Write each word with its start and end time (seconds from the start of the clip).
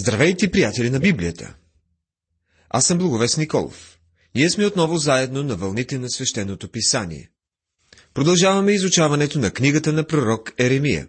Здравейте, 0.00 0.50
приятели 0.50 0.90
на 0.90 1.00
Библията! 1.00 1.54
Аз 2.70 2.86
съм 2.86 2.98
Благовест 2.98 3.38
Николов. 3.38 3.98
Ние 4.34 4.50
сме 4.50 4.66
отново 4.66 4.96
заедно 4.96 5.42
на 5.42 5.56
вълните 5.56 5.98
на 5.98 6.10
свещеното 6.10 6.68
писание. 6.68 7.30
Продължаваме 8.14 8.72
изучаването 8.72 9.38
на 9.38 9.50
книгата 9.50 9.92
на 9.92 10.06
пророк 10.06 10.52
Еремия. 10.58 11.08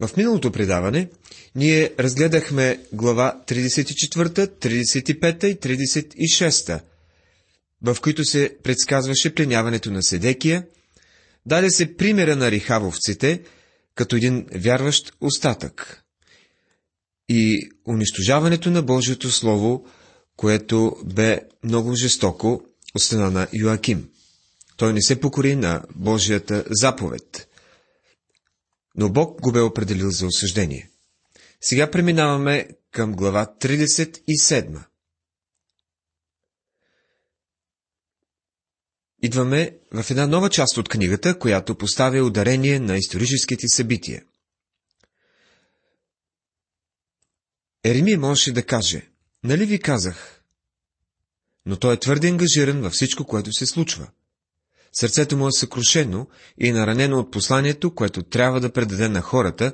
В 0.00 0.16
миналото 0.16 0.52
предаване 0.52 1.10
ние 1.54 1.92
разгледахме 1.98 2.80
глава 2.92 3.42
34, 3.46 4.46
35 4.46 5.44
и 5.44 5.56
36, 5.56 6.80
в 7.82 7.96
които 8.02 8.24
се 8.24 8.56
предсказваше 8.62 9.34
пленяването 9.34 9.90
на 9.90 10.02
Седекия, 10.02 10.66
даде 11.46 11.70
се 11.70 11.96
примера 11.96 12.36
на 12.36 12.50
рихавовците, 12.50 13.42
като 13.94 14.16
един 14.16 14.46
вярващ 14.54 15.12
остатък 15.20 16.01
и 17.28 17.70
унищожаването 17.86 18.70
на 18.70 18.82
Божието 18.82 19.30
Слово, 19.30 19.86
което 20.36 20.96
бе 21.04 21.40
много 21.64 21.94
жестоко 21.94 22.62
от 22.94 23.02
страна 23.02 23.30
на 23.30 23.48
Йоаким. 23.52 24.08
Той 24.76 24.92
не 24.92 25.02
се 25.02 25.20
покори 25.20 25.56
на 25.56 25.82
Божията 25.94 26.64
заповед, 26.70 27.48
но 28.96 29.10
Бог 29.10 29.40
го 29.40 29.52
бе 29.52 29.60
определил 29.60 30.10
за 30.10 30.26
осъждение. 30.26 30.90
Сега 31.60 31.90
преминаваме 31.90 32.68
към 32.90 33.12
глава 33.12 33.54
37. 33.60 34.84
Идваме 39.22 39.76
в 39.92 40.10
една 40.10 40.26
нова 40.26 40.50
част 40.50 40.76
от 40.76 40.88
книгата, 40.88 41.38
която 41.38 41.74
поставя 41.74 42.22
ударение 42.22 42.78
на 42.78 42.96
историческите 42.96 43.68
събития. 43.68 44.22
Еремия 47.84 48.18
можеше 48.18 48.52
да 48.52 48.62
каже, 48.62 49.08
нали 49.44 49.66
ви 49.66 49.78
казах? 49.78 50.42
Но 51.66 51.76
той 51.76 51.94
е 51.94 52.00
твърде 52.00 52.28
ангажиран 52.28 52.80
във 52.80 52.92
всичко, 52.92 53.24
което 53.24 53.52
се 53.52 53.66
случва. 53.66 54.08
Сърцето 54.92 55.36
му 55.36 55.48
е 55.48 55.52
съкрушено 55.52 56.26
и 56.58 56.68
е 56.68 56.72
наранено 56.72 57.18
от 57.18 57.30
посланието, 57.30 57.94
което 57.94 58.22
трябва 58.22 58.60
да 58.60 58.72
предаде 58.72 59.08
на 59.08 59.20
хората, 59.20 59.72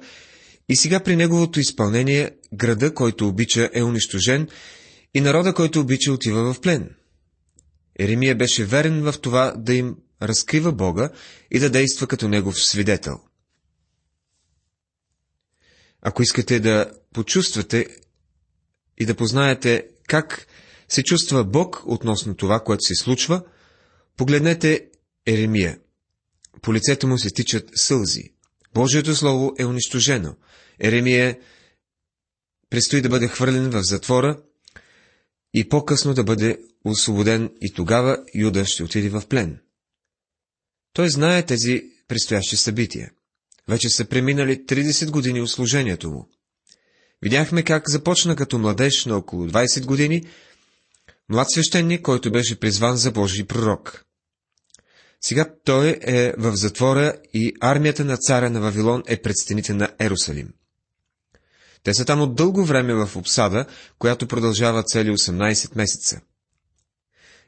и 0.68 0.76
сега 0.76 1.00
при 1.00 1.16
неговото 1.16 1.60
изпълнение 1.60 2.30
града, 2.54 2.94
който 2.94 3.28
обича, 3.28 3.70
е 3.72 3.82
унищожен 3.82 4.48
и 5.14 5.20
народа, 5.20 5.54
който 5.54 5.80
обича, 5.80 6.12
отива 6.12 6.54
в 6.54 6.60
плен. 6.60 6.94
Еремия 7.98 8.36
беше 8.36 8.64
верен 8.64 9.02
в 9.02 9.14
това 9.20 9.54
да 9.56 9.74
им 9.74 9.96
разкрива 10.22 10.72
Бога 10.72 11.10
и 11.50 11.58
да 11.58 11.70
действа 11.70 12.06
като 12.06 12.28
негов 12.28 12.64
свидетел. 12.64 13.20
Ако 16.02 16.22
искате 16.22 16.60
да 16.60 16.92
почувствате 17.12 17.86
и 18.98 19.06
да 19.06 19.14
познаете 19.14 19.86
как 20.06 20.46
се 20.88 21.02
чувства 21.02 21.44
Бог 21.44 21.82
относно 21.86 22.34
това, 22.34 22.60
което 22.60 22.82
се 22.82 22.94
случва, 22.94 23.42
погледнете 24.16 24.88
Еремия. 25.26 25.78
По 26.62 26.74
лицето 26.74 27.06
му 27.06 27.18
се 27.18 27.30
тичат 27.30 27.70
сълзи. 27.74 28.32
Божието 28.74 29.16
Слово 29.16 29.54
е 29.58 29.64
унищожено. 29.64 30.36
Еремия 30.80 31.38
предстои 32.70 33.00
да 33.00 33.08
бъде 33.08 33.28
хвърлен 33.28 33.70
в 33.70 33.82
затвора 33.82 34.42
и 35.54 35.68
по-късно 35.68 36.14
да 36.14 36.24
бъде 36.24 36.58
освободен 36.84 37.50
и 37.60 37.72
тогава 37.72 38.24
Юда 38.34 38.66
ще 38.66 38.84
отиде 38.84 39.08
в 39.08 39.22
плен. 39.28 39.60
Той 40.92 41.10
знае 41.10 41.46
тези 41.46 41.82
предстоящи 42.08 42.56
събития. 42.56 43.10
Вече 43.68 43.88
са 43.88 44.04
преминали 44.04 44.64
30 44.66 45.10
години 45.10 45.40
от 45.40 45.50
служението 45.50 46.10
му. 46.10 46.28
Видяхме 47.22 47.62
как 47.62 47.90
започна 47.90 48.36
като 48.36 48.58
младеж 48.58 49.04
на 49.04 49.16
около 49.16 49.46
20 49.46 49.84
години, 49.84 50.26
млад 51.28 51.50
свещеник, 51.50 52.02
който 52.02 52.32
беше 52.32 52.60
призван 52.60 52.96
за 52.96 53.10
Божий 53.10 53.44
пророк. 53.44 54.04
Сега 55.20 55.54
той 55.64 55.98
е 56.02 56.32
в 56.38 56.56
затвора 56.56 57.14
и 57.34 57.52
армията 57.60 58.04
на 58.04 58.16
царя 58.16 58.50
на 58.50 58.60
Вавилон 58.60 59.02
е 59.06 59.22
пред 59.22 59.36
стените 59.36 59.74
на 59.74 59.88
Ерусалим. 60.00 60.48
Те 61.82 61.94
са 61.94 62.04
там 62.04 62.20
от 62.20 62.34
дълго 62.34 62.64
време 62.64 62.94
в 62.94 63.16
обсада, 63.16 63.66
която 63.98 64.26
продължава 64.28 64.82
цели 64.82 65.10
18 65.10 65.76
месеца. 65.76 66.20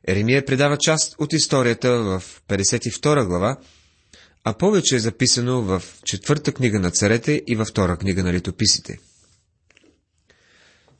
Еремия 0.08 0.44
предава 0.44 0.76
част 0.78 1.14
от 1.18 1.32
историята 1.32 1.90
в 1.98 2.22
52 2.48 3.26
глава, 3.26 3.56
а 4.44 4.52
повече 4.54 4.96
е 4.96 5.00
записано 5.00 5.62
в 5.62 5.82
четвърта 6.04 6.52
книга 6.52 6.80
на 6.80 6.90
царете 6.90 7.42
и 7.46 7.56
във 7.56 7.68
втора 7.68 7.96
книга 7.96 8.22
на 8.22 8.32
летописите. 8.32 8.98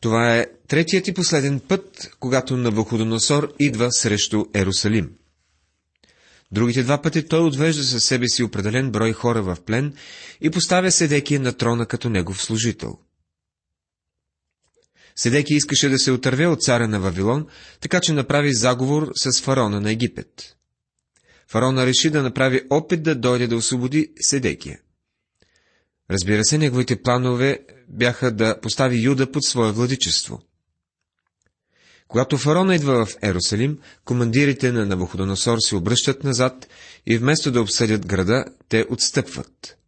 Това 0.00 0.36
е 0.36 0.46
третият 0.68 1.08
и 1.08 1.14
последен 1.14 1.60
път, 1.60 2.10
когато 2.20 2.56
Навуходоносор 2.56 3.54
идва 3.58 3.92
срещу 3.92 4.44
Ерусалим. 4.54 5.10
Другите 6.52 6.82
два 6.82 7.02
пъти 7.02 7.28
той 7.28 7.40
отвежда 7.40 7.84
със 7.84 8.04
себе 8.04 8.28
си 8.28 8.42
определен 8.42 8.90
брой 8.90 9.12
хора 9.12 9.42
в 9.42 9.56
плен 9.66 9.94
и 10.40 10.50
поставя 10.50 10.90
Седекия 10.90 11.40
на 11.40 11.52
трона 11.52 11.86
като 11.86 12.08
негов 12.08 12.42
служител. 12.42 12.98
Седеки 15.16 15.54
искаше 15.54 15.88
да 15.88 15.98
се 15.98 16.12
отърве 16.12 16.46
от 16.46 16.62
царя 16.62 16.88
на 16.88 17.00
Вавилон, 17.00 17.46
така 17.80 18.00
че 18.00 18.12
направи 18.12 18.54
заговор 18.54 19.12
с 19.14 19.40
фараона 19.40 19.80
на 19.80 19.90
Египет. 19.90 20.56
Фараона 21.50 21.86
реши 21.86 22.10
да 22.10 22.22
направи 22.22 22.62
опит 22.70 23.02
да 23.02 23.14
дойде 23.14 23.46
да 23.46 23.56
освободи 23.56 24.12
Седекия. 24.20 24.80
Разбира 26.10 26.44
се, 26.44 26.58
неговите 26.58 27.02
планове 27.02 27.58
бяха 27.88 28.30
да 28.30 28.60
постави 28.60 29.02
Юда 29.02 29.32
под 29.32 29.44
свое 29.44 29.72
владичество. 29.72 30.42
Когато 32.08 32.38
фарона 32.38 32.74
идва 32.74 33.06
в 33.06 33.16
Ерусалим, 33.22 33.78
командирите 34.04 34.72
на 34.72 34.86
Навуходоносор 34.86 35.58
се 35.60 35.76
обръщат 35.76 36.24
назад 36.24 36.68
и 37.06 37.18
вместо 37.18 37.52
да 37.52 37.62
обсъдят 37.62 38.06
града, 38.06 38.44
те 38.68 38.86
отстъпват. 38.90 39.78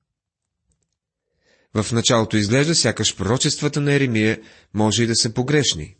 В 1.74 1.92
началото 1.92 2.36
изглежда, 2.36 2.74
сякаш 2.74 3.16
пророчествата 3.16 3.80
на 3.80 3.92
Еремия 3.92 4.40
може 4.74 5.02
и 5.02 5.06
да 5.06 5.16
са 5.16 5.34
погрешни. 5.34 5.96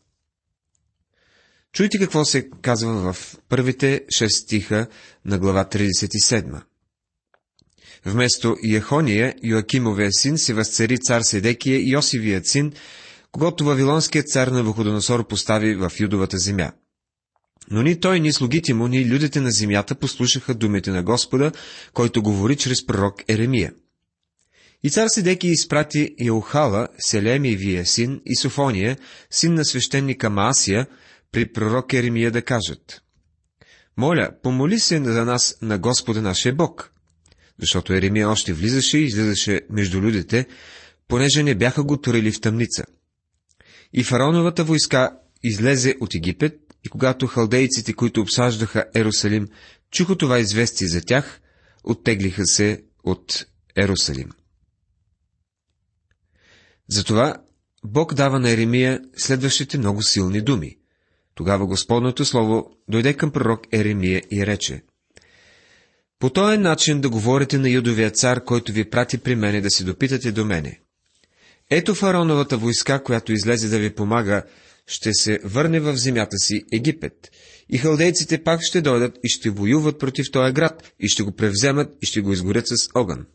Чуйте 1.72 1.99
какво 1.99 2.25
се 2.25 2.50
казва 2.62 3.12
в 3.12 3.37
първите 3.49 4.05
шест 4.16 4.37
стиха 4.37 4.87
на 5.25 5.38
глава 5.38 5.65
37. 5.65 6.62
Вместо 8.05 8.56
Яхония, 8.62 9.34
Йоакимовия 9.43 10.12
син, 10.12 10.38
се 10.38 10.55
възцари 10.55 10.99
цар 10.99 11.22
Седекия 11.22 11.81
Йосивият 11.84 12.47
син, 12.47 12.72
когато 13.31 13.65
Вавилонският 13.65 14.28
цар 14.28 14.49
на 14.49 14.62
Вуходоносор 14.62 15.27
постави 15.27 15.75
в 15.75 15.93
Юдовата 16.00 16.38
земя. 16.38 16.72
Но 17.71 17.83
ни 17.83 18.00
той, 18.00 18.21
ни 18.21 18.33
слугите 18.33 18.75
му, 18.75 18.87
ни 18.87 19.06
людите 19.06 19.41
на 19.41 19.50
земята 19.50 19.94
послушаха 19.94 20.54
думите 20.54 20.91
на 20.91 21.03
Господа, 21.03 21.53
който 21.94 22.22
говори 22.22 22.56
чрез 22.56 22.87
пророк 22.87 23.22
Еремия. 23.28 23.72
И 24.83 24.91
цар 24.91 25.06
Седеки 25.09 25.49
изпрати 25.49 26.15
Еохала, 26.21 26.89
Селемиевия 26.99 27.87
син, 27.87 28.21
и 28.27 28.37
Софония, 28.37 28.97
син 29.31 29.54
на 29.54 29.65
свещеника 29.65 30.31
Маасия, 30.31 30.87
при 31.32 31.53
пророк 31.53 31.93
Еремия 31.93 32.31
да 32.31 32.43
кажат. 32.43 33.03
Моля, 33.97 34.31
помоли 34.43 34.78
се 34.78 35.04
за 35.04 35.25
нас 35.25 35.59
на 35.62 35.78
Господа 35.78 36.22
нашия 36.22 36.54
Бог 36.54 36.93
защото 37.62 37.93
Еремия 37.93 38.31
още 38.31 38.53
влизаше 38.53 38.98
и 38.98 39.04
излизаше 39.04 39.60
между 39.71 40.00
людите, 40.00 40.47
понеже 41.09 41.42
не 41.42 41.54
бяха 41.54 41.84
го 41.84 42.00
турили 42.00 42.32
в 42.32 42.41
тъмница. 42.41 42.84
И 43.92 44.04
фараоновата 44.04 44.65
войска 44.65 45.19
излезе 45.42 45.94
от 46.00 46.15
Египет, 46.15 46.59
и 46.84 46.88
когато 46.88 47.26
халдейците, 47.26 47.92
които 47.92 48.21
обсаждаха 48.21 48.84
Ерусалим, 48.94 49.48
чуха 49.91 50.16
това 50.16 50.38
известие 50.38 50.88
за 50.88 51.00
тях, 51.00 51.41
оттеглиха 51.84 52.47
се 52.47 52.84
от 53.04 53.47
Ерусалим. 53.76 54.31
Затова 56.88 57.37
Бог 57.84 58.15
дава 58.15 58.38
на 58.38 58.50
Еремия 58.50 59.01
следващите 59.16 59.78
много 59.78 60.03
силни 60.03 60.41
думи. 60.41 60.78
Тогава 61.34 61.66
Господното 61.66 62.24
Слово 62.24 62.70
дойде 62.88 63.14
към 63.14 63.30
пророк 63.30 63.60
Еремия 63.72 64.22
и 64.30 64.46
рече, 64.46 64.82
по 66.22 66.30
този 66.30 66.58
начин 66.58 67.00
да 67.00 67.10
говорите 67.10 67.58
на 67.58 67.68
юдовия 67.70 68.10
цар, 68.10 68.44
който 68.44 68.72
ви 68.72 68.90
прати 68.90 69.18
при 69.18 69.36
мене 69.36 69.60
да 69.60 69.70
се 69.70 69.84
допитате 69.84 70.32
до 70.32 70.44
мене. 70.44 70.80
Ето 71.70 71.94
фараоновата 71.94 72.56
войска, 72.56 73.02
която 73.02 73.32
излезе 73.32 73.68
да 73.68 73.78
ви 73.78 73.94
помага, 73.94 74.42
ще 74.86 75.12
се 75.12 75.38
върне 75.44 75.80
в 75.80 75.96
земята 75.96 76.38
си 76.38 76.64
Египет. 76.72 77.30
И 77.68 77.78
халдейците 77.78 78.44
пак 78.44 78.60
ще 78.62 78.80
дойдат 78.80 79.18
и 79.24 79.28
ще 79.28 79.50
воюват 79.50 79.98
против 79.98 80.26
този 80.32 80.52
град, 80.52 80.92
и 81.00 81.08
ще 81.08 81.22
го 81.22 81.32
превземат 81.32 81.96
и 82.02 82.06
ще 82.06 82.20
го 82.20 82.32
изгорят 82.32 82.68
с 82.68 82.74
огън. 82.94 83.26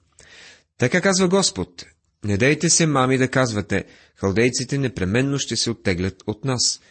Така 0.77 1.01
казва 1.01 1.27
Господ. 1.27 1.85
Не 2.25 2.38
дейте 2.38 2.69
се, 2.69 2.85
мами, 2.85 3.17
да 3.17 3.27
казвате, 3.27 3.85
халдейците 4.15 4.77
непременно 4.77 5.39
ще 5.39 5.55
се 5.55 5.69
оттеглят 5.69 6.23
от 6.27 6.45
нас, 6.45 6.81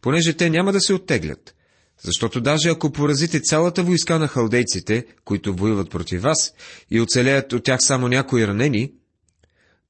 понеже 0.00 0.32
те 0.32 0.50
няма 0.50 0.72
да 0.72 0.80
се 0.80 0.94
оттеглят. 0.94 1.54
Защото 2.04 2.40
даже 2.40 2.68
ако 2.68 2.92
поразите 2.92 3.40
цялата 3.40 3.82
войска 3.82 4.18
на 4.18 4.28
халдейците, 4.28 5.06
които 5.24 5.54
воюват 5.54 5.90
против 5.90 6.22
вас, 6.22 6.52
и 6.90 7.00
оцелеят 7.00 7.52
от 7.52 7.64
тях 7.64 7.82
само 7.82 8.08
някои 8.08 8.46
ранени, 8.46 8.92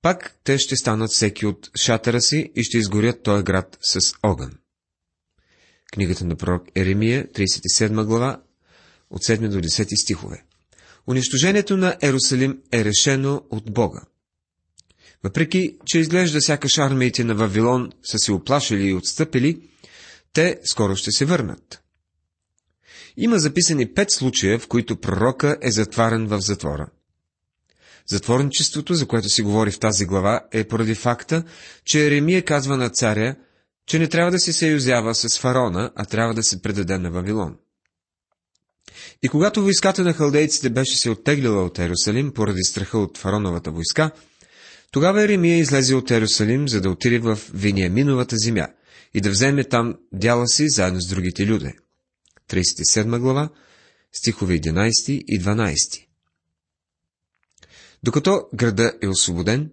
пак 0.03 0.39
те 0.45 0.59
ще 0.59 0.77
станат 0.77 1.11
всеки 1.11 1.47
от 1.47 1.71
шатъра 1.77 2.21
си 2.21 2.53
и 2.57 2.65
ще 2.65 2.79
изгорят 2.79 3.23
този 3.23 3.45
град 3.45 3.79
с 3.81 4.15
огън. 4.23 4.51
Книгата 5.93 6.25
на 6.25 6.37
пророк 6.37 6.63
Еремия, 6.75 7.27
37 7.27 8.05
глава, 8.05 8.41
от 9.11 9.23
7 9.23 9.49
до 9.49 9.57
10 9.57 10.03
стихове. 10.03 10.45
Унищожението 11.07 11.77
на 11.77 11.97
Ерусалим 12.03 12.59
е 12.73 12.85
решено 12.85 13.43
от 13.51 13.73
Бога. 13.73 14.01
Въпреки, 15.25 15.77
че 15.87 15.99
изглежда 15.99 16.41
сякаш 16.41 16.79
армиите 16.79 17.25
на 17.25 17.35
Вавилон 17.35 17.93
са 18.03 18.19
се 18.19 18.33
оплашили 18.33 18.89
и 18.89 18.95
отстъпили, 18.95 19.61
те 20.37 20.61
скоро 20.65 20.97
ще 20.97 21.11
се 21.13 21.25
върнат. 21.25 21.83
Има 23.17 23.39
записани 23.39 23.95
пет 23.95 24.11
случая, 24.11 24.59
в 24.59 24.69
които 24.69 24.97
пророка 24.97 25.57
е 25.63 25.71
затварен 25.71 26.27
в 26.27 26.41
затвора. 26.41 26.89
Затворничеството, 28.07 28.95
за 28.95 29.07
което 29.07 29.29
се 29.29 29.43
говори 29.43 29.71
в 29.71 29.79
тази 29.79 30.07
глава, 30.07 30.41
е 30.53 30.65
поради 30.65 30.95
факта, 30.95 31.45
че 31.85 32.07
Еремия 32.07 32.45
казва 32.45 32.77
на 32.77 32.89
царя, 32.91 33.35
че 33.87 33.99
не 33.99 34.09
трябва 34.09 34.31
да 34.31 34.39
се 34.39 34.53
съюзява 34.53 35.15
с 35.15 35.39
фарона, 35.39 35.91
а 35.97 36.05
трябва 36.05 36.35
да 36.35 36.43
се 36.43 36.63
предаде 36.63 36.99
на 36.99 37.11
Вавилон. 37.11 37.57
И 39.23 39.29
когато 39.29 39.63
войската 39.63 40.03
на 40.05 40.13
халдейците 40.13 40.71
беше 40.71 40.97
се 40.99 41.11
оттеглила 41.11 41.65
от 41.65 41.79
Ерусалим 41.79 42.33
поради 42.33 42.63
страха 42.63 42.99
от 42.99 43.19
фароновата 43.19 43.71
войска, 43.71 44.11
тогава 44.91 45.23
Еремия 45.23 45.59
излезе 45.59 45.95
от 45.95 46.11
Ерусалим, 46.11 46.69
за 46.69 46.81
да 46.81 46.91
отиде 46.91 47.19
в 47.19 47.39
Виниаминовата 47.55 48.37
земя 48.37 48.67
и 49.17 49.21
да 49.21 49.31
вземе 49.31 49.65
там 49.65 49.95
дяла 50.13 50.49
си 50.49 50.69
заедно 50.69 51.01
с 51.01 51.09
другите 51.09 51.47
люди. 51.47 51.73
37 52.51 53.19
глава, 53.19 53.49
стихове 54.13 54.61
11 54.61 55.11
и 55.11 55.41
12. 55.41 56.07
Докато 58.03 58.49
града 58.55 58.93
е 59.03 59.09
освободен, 59.09 59.71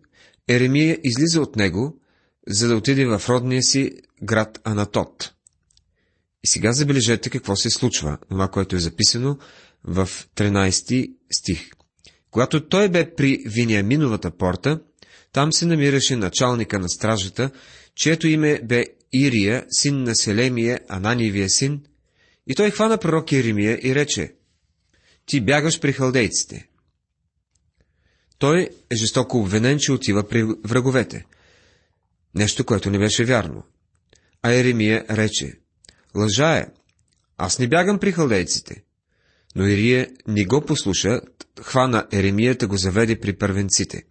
Еремия 0.48 1.00
излиза 1.04 1.42
от 1.42 1.56
него, 1.56 2.00
за 2.48 2.68
да 2.68 2.76
отиде 2.76 3.06
в 3.06 3.22
родния 3.30 3.64
си 3.64 3.92
град 4.24 4.60
Анатот. 4.64 5.34
И 6.44 6.48
сега 6.48 6.74
забележете 6.74 7.30
какво 7.30 7.56
се 7.56 7.70
случва, 7.70 8.18
това, 8.30 8.48
което 8.48 8.76
е 8.76 8.80
записано 8.80 9.38
в 9.84 10.10
13 10.36 11.14
стих. 11.40 11.70
Когато 12.32 12.68
той 12.68 12.90
бе 12.90 13.16
при 13.16 13.44
Виниаминовата 13.46 14.32
порта, 14.32 14.80
там 15.32 15.54
се 15.54 15.66
намираше 15.66 16.16
началника 16.16 16.80
на 16.80 16.90
стражата, 16.90 17.52
чието 17.96 18.28
име 18.28 18.62
бе 18.64 18.86
Ирия, 19.14 19.66
син 19.70 20.04
на 20.04 20.16
Селемия, 20.16 20.80
Ананивия 20.88 21.50
син, 21.50 21.82
и 22.48 22.56
той 22.56 22.72
хвана 22.72 22.98
пророк 22.98 23.32
Еремия 23.32 23.80
и 23.84 23.96
рече, 23.96 24.34
ти 25.26 25.42
бягаш 25.42 25.80
при 25.80 25.94
халдейците. 25.94 26.68
Той 28.38 28.70
е 28.90 28.96
жестоко 28.96 29.38
обвинен, 29.38 29.78
че 29.80 29.92
отива 29.92 30.28
при 30.28 30.44
враговете. 30.44 31.26
Нещо, 32.36 32.66
което 32.66 32.90
не 32.90 33.00
беше 33.00 33.26
вярно. 33.26 33.64
А 34.42 34.52
Еремия 34.52 35.06
рече, 35.10 35.60
лъжа 36.16 36.58
е, 36.58 36.68
аз 37.38 37.60
не 37.60 37.68
бягам 37.68 38.00
при 38.00 38.12
халдейците. 38.12 38.84
Но 39.56 39.68
Ирия 39.68 40.10
не 40.28 40.46
го 40.46 40.66
послуша, 40.66 41.22
хвана 41.62 42.08
Еремията 42.12 42.68
го 42.68 42.78
заведе 42.78 43.20
при 43.20 43.38
първенците. 43.38 44.04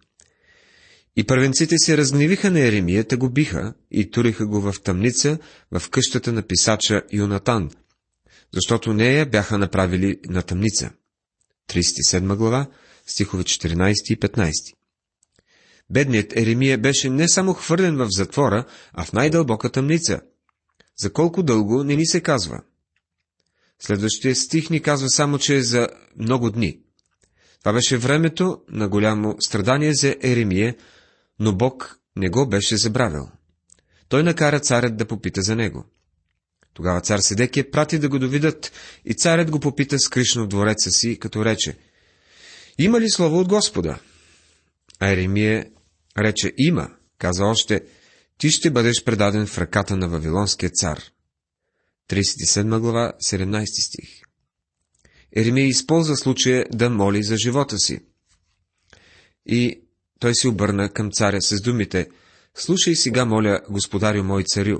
И 1.15 1.23
първенците 1.23 1.77
се 1.77 1.97
разгневиха 1.97 2.51
на 2.51 2.59
Еремията, 2.59 3.17
го 3.17 3.29
биха 3.29 3.73
и 3.91 4.11
туриха 4.11 4.47
го 4.47 4.61
в 4.61 4.75
тъмница 4.83 5.37
в 5.71 5.89
къщата 5.89 6.33
на 6.33 6.41
писача 6.41 7.01
Юнатан, 7.13 7.69
защото 8.53 8.93
нея 8.93 9.25
бяха 9.25 9.57
направили 9.57 10.19
на 10.29 10.41
тъмница. 10.41 10.91
37 11.69 12.35
глава, 12.35 12.67
стихове 13.07 13.43
14 13.43 13.93
и 14.09 14.19
15. 14.19 14.51
Бедният 15.89 16.35
Еремия 16.35 16.77
беше 16.77 17.09
не 17.09 17.29
само 17.29 17.53
хвърлен 17.53 17.95
в 17.95 18.07
затвора, 18.09 18.65
а 18.93 19.05
в 19.05 19.13
най-дълбока 19.13 19.69
тъмница. 19.69 20.21
За 21.01 21.13
колко 21.13 21.43
дълго 21.43 21.83
не 21.83 21.95
ни 21.95 22.05
се 22.05 22.21
казва. 22.21 22.59
Следващия 23.79 24.35
стих 24.35 24.69
ни 24.69 24.81
казва 24.81 25.09
само, 25.09 25.39
че 25.39 25.55
е 25.55 25.61
за 25.61 25.87
много 26.19 26.49
дни. 26.49 26.79
Това 27.59 27.73
беше 27.73 27.97
времето 27.97 28.61
на 28.69 28.89
голямо 28.89 29.35
страдание 29.39 29.93
за 29.93 30.15
Еремия, 30.23 30.75
но 31.39 31.55
Бог 31.55 31.99
не 32.15 32.29
го 32.29 32.49
беше 32.49 32.77
забравил. 32.77 33.29
Той 34.09 34.23
накара 34.23 34.59
царят 34.59 34.97
да 34.97 35.07
попита 35.07 35.41
за 35.41 35.55
него. 35.55 35.85
Тогава 36.73 37.01
цар 37.01 37.19
Седекия 37.19 37.71
прати 37.71 37.99
да 37.99 38.09
го 38.09 38.19
доведат 38.19 38.71
и 39.05 39.13
царят 39.13 39.51
го 39.51 39.59
попита 39.59 39.99
скришно 39.99 40.43
в 40.43 40.47
двореца 40.47 40.91
си, 40.91 41.19
като 41.19 41.45
рече, 41.45 41.77
има 42.77 43.01
ли 43.01 43.09
слово 43.09 43.39
от 43.39 43.47
Господа? 43.47 43.99
А 44.99 45.09
Еремия 45.09 45.65
рече, 46.17 46.53
има, 46.57 46.89
каза 47.17 47.45
още, 47.45 47.83
ти 48.37 48.51
ще 48.51 48.71
бъдеш 48.71 49.03
предаден 49.03 49.47
в 49.47 49.57
ръката 49.57 49.97
на 49.97 50.09
Вавилонския 50.09 50.69
цар. 50.69 51.03
37 52.09 52.79
глава, 52.79 53.13
17 53.29 53.65
стих. 53.65 54.09
Еремия 55.35 55.67
използва 55.67 56.17
случая 56.17 56.65
да 56.71 56.89
моли 56.89 57.23
за 57.23 57.37
живота 57.37 57.77
си. 57.77 57.99
И 59.45 59.82
той 60.23 60.35
се 60.35 60.47
обърна 60.47 60.89
към 60.89 61.11
царя 61.11 61.41
с 61.41 61.61
думите, 61.61 62.09
Слушай 62.55 62.95
сега, 62.95 63.25
моля, 63.25 63.61
господарю 63.69 64.23
мой 64.23 64.43
царю. 64.43 64.79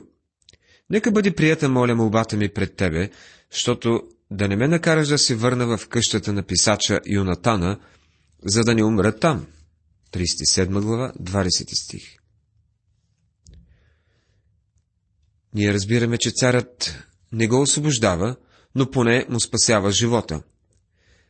Нека 0.90 1.12
бъде 1.12 1.36
прията, 1.36 1.70
моля, 1.70 1.96
молбата 1.96 2.38
ми 2.38 2.50
пред 2.50 2.76
тебе, 2.76 3.10
защото 3.52 4.02
да 4.32 4.48
не 4.48 4.56
ме 4.56 4.68
накараш 4.68 5.08
да 5.08 5.18
се 5.18 5.36
върна 5.36 5.78
в 5.78 5.88
къщата 5.88 6.34
на 6.34 6.44
писача 6.44 7.00
Юнатана, 7.08 7.80
за 8.46 8.64
да 8.64 8.76
не 8.76 8.84
умра 8.84 9.20
там. 9.20 9.46
37 10.14 10.82
глава, 10.82 11.14
20 11.22 11.84
стих. 11.84 12.04
Ние 15.54 15.74
разбираме, 15.74 16.18
че 16.18 16.32
царят 16.32 17.04
не 17.32 17.48
го 17.48 17.62
освобождава, 17.62 18.36
но 18.76 18.92
поне 18.92 19.26
му 19.30 19.40
спасява 19.40 19.92
живота. 19.92 20.42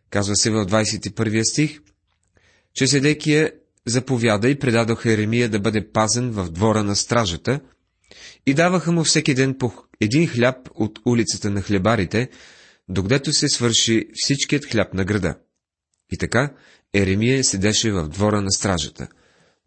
Казва 0.09 0.35
се 0.35 0.51
в 0.51 0.65
21 0.65 1.51
стих, 1.51 1.79
че 2.73 2.87
Седекия 2.87 3.51
заповяда 3.87 4.49
и 4.49 4.59
предадоха 4.59 5.11
Еремия 5.11 5.49
да 5.49 5.59
бъде 5.59 5.91
пазен 5.91 6.31
в 6.31 6.49
двора 6.51 6.83
на 6.83 6.95
стражата 6.95 7.59
и 8.45 8.53
даваха 8.53 8.91
му 8.91 9.03
всеки 9.03 9.33
ден 9.33 9.57
по 9.57 9.73
един 10.01 10.27
хляб 10.27 10.69
от 10.75 10.99
улицата 11.05 11.49
на 11.49 11.61
хлебарите, 11.61 12.29
докъдето 12.89 13.33
се 13.33 13.49
свърши 13.49 14.05
всичкият 14.13 14.65
хляб 14.65 14.93
на 14.93 15.05
града. 15.05 15.35
И 16.11 16.17
така 16.17 16.53
Еремия 16.93 17.43
седеше 17.43 17.91
в 17.91 18.09
двора 18.09 18.41
на 18.41 18.51
стражата. 18.51 19.07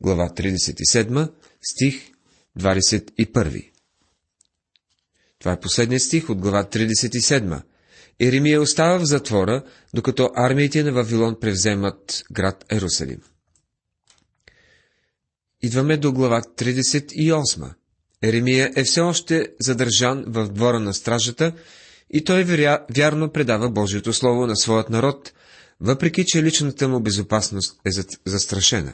Глава 0.00 0.28
37, 0.36 1.32
стих 1.62 2.10
21. 2.58 3.70
Това 5.38 5.52
е 5.52 5.61
последният 5.61 6.02
стих 6.02 6.30
от 6.30 6.38
глава 6.38 6.64
37. 6.64 7.62
Еремия 8.20 8.61
остава 8.61 8.99
в 8.99 9.04
затвора, 9.04 9.64
докато 9.94 10.30
армиите 10.37 10.82
на 10.82 10.92
Вавилон 10.92 11.37
превземат 11.40 12.23
град 12.32 12.64
Ерусалим. 12.73 13.20
Идваме 15.66 15.96
до 15.96 16.12
глава 16.12 16.42
38. 16.56 17.75
Еремия 18.23 18.73
е 18.76 18.85
все 18.85 19.00
още 19.00 19.49
задържан 19.61 20.25
в 20.26 20.49
двора 20.49 20.80
на 20.80 20.94
стражата 20.94 21.52
и 22.11 22.25
той 22.25 22.44
веря, 22.44 22.87
вярно 22.96 23.32
предава 23.32 23.70
Божието 23.70 24.12
Слово 24.12 24.46
на 24.46 24.56
своят 24.56 24.90
народ, 24.90 25.32
въпреки 25.80 26.25
че 26.26 26.42
личната 26.42 26.88
му 26.88 27.00
безопасност 27.00 27.80
е 27.85 27.90
застрашена. 28.26 28.92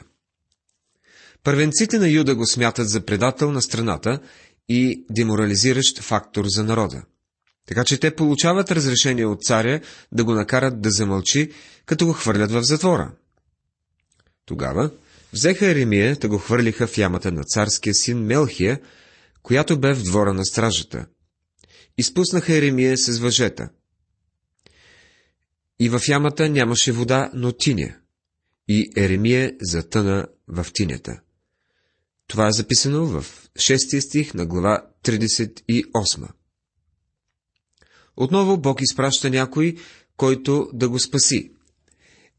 Първенците 1.43 1.99
на 1.99 2.09
Юда 2.09 2.35
го 2.35 2.45
смятат 2.45 2.89
за 2.89 3.05
предател 3.05 3.51
на 3.51 3.61
страната 3.61 4.19
и 4.69 5.05
деморализиращ 5.09 5.99
фактор 5.99 6.45
за 6.47 6.63
народа. 6.63 7.03
Така 7.67 7.83
че 7.83 7.99
те 7.99 8.15
получават 8.15 8.71
разрешение 8.71 9.25
от 9.25 9.43
царя 9.43 9.81
да 10.11 10.23
го 10.23 10.33
накарат 10.33 10.81
да 10.81 10.91
замълчи, 10.91 11.51
като 11.85 12.05
го 12.05 12.13
хвърлят 12.13 12.51
в 12.51 12.63
затвора. 12.63 13.11
Тогава 14.45 14.91
взеха 15.33 15.67
Еремия 15.67 16.15
да 16.15 16.29
го 16.29 16.37
хвърлиха 16.37 16.87
в 16.87 16.97
ямата 16.97 17.31
на 17.31 17.43
царския 17.43 17.93
син 17.93 18.17
Мелхия, 18.17 18.81
която 19.41 19.79
бе 19.79 19.93
в 19.93 20.03
двора 20.03 20.33
на 20.33 20.45
стражата. 20.45 21.05
Изпуснаха 21.97 22.53
Еремия 22.53 22.97
с 22.97 23.19
въжета. 23.19 23.69
И 25.79 25.89
в 25.89 26.01
ямата 26.07 26.49
нямаше 26.49 26.91
вода, 26.91 27.31
но 27.33 27.51
тиня. 27.51 27.95
И 28.67 28.91
Еремия 28.97 29.53
затъна 29.61 30.27
в 30.47 30.67
тинята. 30.73 31.21
Това 32.27 32.47
е 32.47 32.51
записано 32.51 33.05
в 33.05 33.49
6 33.55 33.99
стих 33.99 34.33
на 34.33 34.45
глава 34.45 34.87
38. 35.03 36.29
Отново 38.17 38.57
Бог 38.57 38.81
изпраща 38.81 39.29
някой, 39.29 39.75
който 40.17 40.69
да 40.73 40.89
го 40.89 40.99
спаси. 40.99 41.51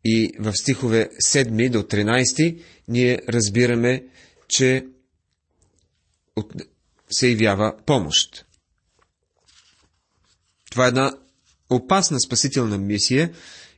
И 0.04 0.32
в 0.38 0.52
стихове 0.52 1.11
7 1.25 1.70
до 1.70 1.82
13 1.82 2.62
ние 2.88 3.18
разбираме, 3.28 4.04
че 4.49 4.87
се 7.11 7.28
явява 7.28 7.76
помощ. 7.87 8.46
Това 10.70 10.84
е 10.84 10.88
една 10.88 11.16
опасна 11.70 12.20
спасителна 12.20 12.78
мисия 12.78 13.32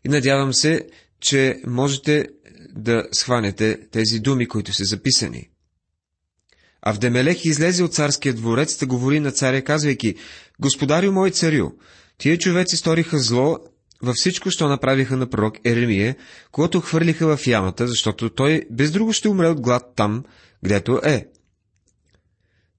и 0.04 0.08
надявам 0.08 0.54
се, 0.54 0.88
че 1.20 1.60
можете 1.66 2.28
да 2.70 3.08
схванете 3.12 3.88
тези 3.90 4.20
думи, 4.20 4.48
които 4.48 4.72
са 4.72 4.84
записани. 4.84 5.50
Авдемелех 6.82 7.44
излезе 7.44 7.82
от 7.82 7.94
царския 7.94 8.34
дворец 8.34 8.78
да 8.78 8.86
говори 8.86 9.20
на 9.20 9.32
царя, 9.32 9.64
казвайки, 9.64 10.14
Господарю 10.60 11.12
мой 11.12 11.30
царю, 11.30 11.70
тия 12.18 12.38
човеци 12.38 12.76
сториха 12.76 13.18
зло 13.18 13.58
във 14.02 14.14
всичко, 14.14 14.50
що 14.50 14.68
направиха 14.68 15.16
на 15.16 15.30
пророк 15.30 15.58
Еремия, 15.64 16.16
когато 16.52 16.80
хвърлиха 16.80 17.36
в 17.36 17.46
ямата, 17.46 17.86
защото 17.88 18.30
той 18.30 18.62
без 18.70 18.90
друго 18.90 19.12
ще 19.12 19.28
умре 19.28 19.48
от 19.48 19.60
глад 19.60 19.82
там, 19.96 20.24
гдето 20.64 21.00
е. 21.04 21.26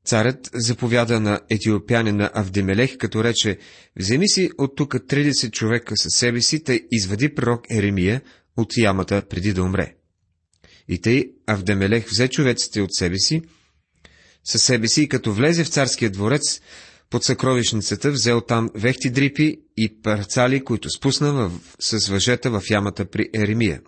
Царят 0.05 0.49
заповяда 0.53 1.19
на 1.19 1.39
етиопянина 1.49 2.31
Авдемелех, 2.33 2.97
като 2.97 3.23
рече, 3.23 3.57
вземи 3.99 4.29
си 4.29 4.49
от 4.57 4.75
тук 4.75 4.93
30 4.93 5.51
човека 5.51 5.93
със 5.97 6.13
себе 6.13 6.41
си, 6.41 6.63
тъй 6.63 6.81
извади 6.91 7.35
пророк 7.35 7.61
Еремия 7.71 8.21
от 8.57 8.77
ямата 8.77 9.21
преди 9.29 9.53
да 9.53 9.63
умре. 9.63 9.95
И 10.87 11.01
тъй 11.01 11.31
Авдемелех 11.47 12.07
взе 12.09 12.27
човеците 12.27 12.81
от 12.81 12.93
себе 12.93 13.17
си, 13.17 13.41
със 14.43 14.63
себе 14.63 14.87
си 14.87 15.01
и 15.01 15.09
като 15.09 15.33
влезе 15.33 15.63
в 15.63 15.69
царския 15.69 16.09
дворец, 16.09 16.61
под 17.09 17.23
съкровищницата 17.23 18.11
взел 18.11 18.41
там 18.41 18.69
вехти 18.75 19.09
дрипи 19.09 19.61
и 19.77 20.01
парцали, 20.01 20.63
които 20.63 20.89
спусна 20.89 21.33
в, 21.33 21.51
с 21.79 22.07
въжета 22.07 22.49
в 22.51 22.61
ямата 22.69 23.05
при 23.05 23.29
Еремия. 23.33 23.81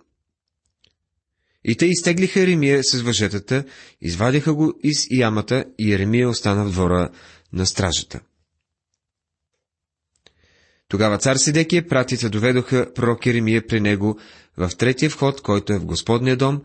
И 1.64 1.76
те 1.76 1.86
изтеглиха 1.86 2.40
Еремия 2.40 2.84
с 2.84 3.00
въжетата, 3.00 3.64
извадиха 4.00 4.54
го 4.54 4.74
из 4.82 5.06
ямата 5.10 5.64
и 5.78 5.92
Еремия 5.92 6.28
остана 6.28 6.64
в 6.64 6.72
двора 6.72 7.10
на 7.52 7.66
стражата. 7.66 8.20
Тогава 10.88 11.18
цар 11.18 11.36
Седекия 11.36 11.88
пратите 11.88 12.28
доведоха 12.28 12.92
пророк 12.94 13.26
Еремия 13.26 13.66
при 13.66 13.80
него 13.80 14.18
в 14.56 14.70
третия 14.78 15.10
вход, 15.10 15.40
който 15.40 15.72
е 15.72 15.78
в 15.78 15.84
Господния 15.84 16.36
дом, 16.36 16.62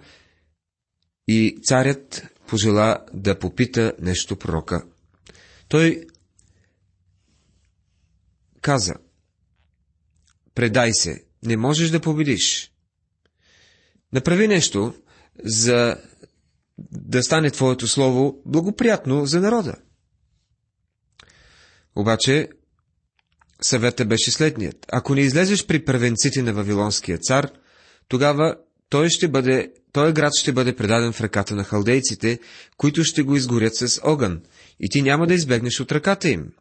и 1.27 1.57
царят 1.63 2.23
пожела 2.47 2.97
да 3.13 3.39
попита 3.39 3.93
нещо 3.99 4.35
пророка. 4.35 4.83
Той 5.69 6.01
каза, 8.65 8.95
предай 10.55 10.91
се, 10.93 11.23
не 11.43 11.57
можеш 11.57 11.89
да 11.89 11.99
победиш. 11.99 12.71
Направи 14.13 14.47
нещо, 14.47 14.93
за 15.43 15.97
да 16.91 17.23
стане 17.23 17.51
твоето 17.51 17.87
слово 17.87 18.41
благоприятно 18.45 19.25
за 19.25 19.41
народа. 19.41 19.75
Обаче, 21.95 22.49
съвета 23.61 24.05
беше 24.05 24.31
следният. 24.31 24.85
Ако 24.91 25.15
не 25.15 25.21
излезеш 25.21 25.65
при 25.65 25.85
първенците 25.85 26.41
на 26.41 26.53
Вавилонския 26.53 27.17
цар, 27.17 27.51
тогава 28.07 28.55
той 28.89 29.09
ще 29.09 29.27
бъде, 29.27 29.73
той 29.91 30.13
град 30.13 30.33
ще 30.35 30.53
бъде 30.53 30.75
предаден 30.75 31.13
в 31.13 31.21
ръката 31.21 31.55
на 31.55 31.63
халдейците, 31.63 32.39
които 32.77 33.03
ще 33.03 33.23
го 33.23 33.35
изгорят 33.35 33.75
с 33.75 34.01
огън, 34.03 34.41
и 34.79 34.89
ти 34.89 35.01
няма 35.01 35.27
да 35.27 35.33
избегнеш 35.33 35.79
от 35.79 35.91
ръката 35.91 36.29
им. 36.29 36.51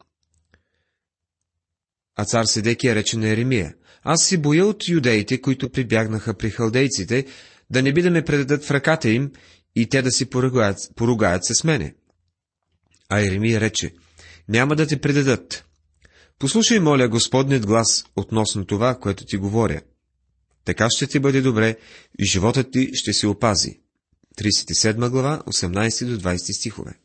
А 2.16 2.24
цар 2.24 2.44
Седекия 2.44 2.94
рече 2.94 3.16
на 3.16 3.28
Еремия, 3.28 3.74
аз 4.02 4.26
си 4.26 4.36
боя 4.36 4.66
от 4.66 4.88
юдеите, 4.88 5.40
които 5.40 5.70
прибягнаха 5.70 6.34
при 6.34 6.50
халдейците, 6.50 7.26
да 7.70 7.82
не 7.82 7.92
би 7.92 8.02
да 8.02 8.10
ме 8.10 8.24
предадат 8.24 8.64
в 8.64 8.70
ръката 8.70 9.10
им 9.10 9.32
и 9.76 9.88
те 9.88 10.02
да 10.02 10.10
си 10.10 10.26
поругаят, 10.26 10.78
поругаят 10.96 11.44
с 11.44 11.64
мене. 11.64 11.94
А 13.08 13.20
Еремия 13.20 13.60
рече, 13.60 13.94
няма 14.48 14.76
да 14.76 14.86
те 14.86 15.00
предадат. 15.00 15.64
Послушай, 16.38 16.80
моля, 16.80 17.08
Господният 17.08 17.66
глас 17.66 18.04
относно 18.16 18.66
това, 18.66 18.94
което 18.94 19.24
ти 19.24 19.36
говоря. 19.36 19.80
Така 20.64 20.88
ще 20.90 21.06
ти 21.06 21.18
бъде 21.18 21.40
добре 21.40 21.76
и 22.18 22.24
животът 22.24 22.72
ти 22.72 22.90
ще 22.94 23.12
се 23.12 23.26
опази. 23.26 23.80
37 24.38 25.10
глава, 25.10 25.42
18 25.46 26.06
до 26.06 26.18
20 26.18 26.58
стихове. 26.58 26.98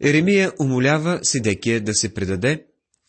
Еремия 0.00 0.52
умолява 0.60 1.20
Седекия 1.22 1.80
да 1.80 1.94
се 1.94 2.14
предаде, 2.14 2.66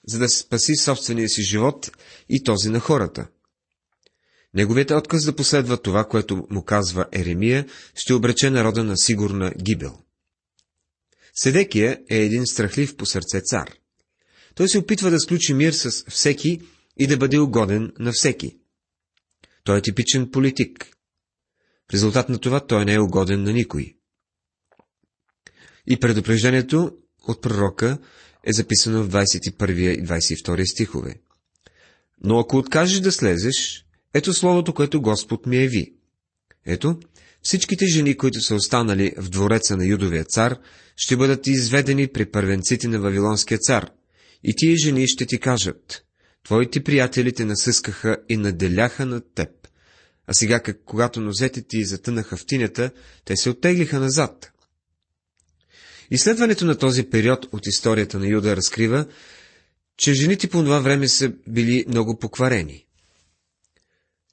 за 0.08 0.20
да 0.20 0.30
спаси 0.30 0.76
собствения 0.76 1.30
си 1.30 1.44
живот 1.44 1.92
и 2.30 2.44
този 2.44 2.70
на 2.70 2.80
хората. 2.80 3.28
Неговият 4.54 4.92
отказ 4.92 5.26
да 5.26 5.36
последва 5.36 5.78
това, 5.78 6.04
което 6.04 6.48
му 6.50 6.64
казва 6.64 7.06
Еремия, 7.12 7.66
ще 7.96 8.14
обрече 8.14 8.50
народа 8.50 8.84
на 8.84 8.98
сигурна 8.98 9.52
гибел. 9.64 9.98
Седекия 11.34 12.02
е 12.10 12.18
един 12.18 12.48
страхлив 12.48 12.98
по 12.98 13.06
сърце 13.06 13.42
цар. 13.42 13.74
Той 14.56 14.70
се 14.70 14.78
опитва 14.80 15.10
да 15.10 15.20
сключи 15.20 15.54
мир 15.54 15.74
с 15.74 16.06
всеки 16.10 16.62
и 16.98 17.08
да 17.08 17.18
бъде 17.18 17.40
угоден 17.40 17.94
на 18.00 18.12
всеки. 18.12 18.58
Той 19.64 19.78
е 19.78 19.82
типичен 19.82 20.32
политик. 20.32 20.88
В 21.90 21.94
резултат 21.94 22.30
на 22.30 22.40
това 22.40 22.68
той 22.68 22.86
не 22.86 22.94
е 22.94 23.00
угоден 23.00 23.44
на 23.44 23.54
никой. 23.54 23.98
И 25.88 26.00
предупреждението 26.00 26.98
от 27.30 27.42
пророка 27.42 27.98
е 28.44 28.54
записано 28.54 29.04
в 29.04 29.10
21 29.10 29.72
и 29.72 30.04
22 30.04 30.72
стихове. 30.72 31.16
Но 32.24 32.40
ако 32.40 32.58
откажеш 32.58 33.00
да 33.00 33.12
слезеш, 33.12 33.86
ето 34.14 34.34
словото, 34.34 34.74
което 34.74 35.02
Господ 35.02 35.46
ми 35.46 35.58
е 35.58 35.68
ви. 35.68 35.94
Ето, 36.66 37.00
всичките 37.42 37.86
жени, 37.86 38.18
които 38.18 38.42
са 38.42 38.56
останали 38.56 39.14
в 39.18 39.30
двореца 39.30 39.78
на 39.78 39.86
Юдовия 39.86 40.24
цар, 40.24 40.58
ще 40.96 41.18
бъдат 41.18 41.48
изведени 41.48 42.08
при 42.08 42.26
първенците 42.26 42.88
на 42.88 43.00
Вавилонския 43.00 43.58
цар. 43.58 43.90
И 44.44 44.54
тия 44.56 44.76
жени 44.78 45.08
ще 45.08 45.26
ти 45.26 45.40
кажат, 45.40 46.04
твоите 46.44 46.84
приятели 46.84 47.34
те 47.34 47.46
насъскаха 47.46 48.18
и 48.30 48.38
наделяха 48.38 49.06
над 49.06 49.24
теб. 49.36 49.50
А 50.28 50.34
сега, 50.34 50.62
когато 50.86 51.22
нозете 51.22 51.62
ти 51.62 51.86
затънаха 51.86 52.38
в 52.38 52.46
тинята, 52.46 52.92
те 53.26 53.36
се 53.36 53.50
оттеглиха 53.50 54.00
назад. 54.00 54.52
Изследването 56.12 56.66
на 56.66 56.78
този 56.78 57.04
период 57.04 57.46
от 57.52 57.68
историята 57.68 58.20
на 58.20 58.28
Юда 58.28 58.56
разкрива, 58.56 59.06
че 59.98 60.14
жените 60.14 60.50
по 60.50 60.64
това 60.64 60.80
време 60.80 61.08
са 61.08 61.32
били 61.48 61.86
много 61.88 62.20
покварени. 62.20 62.86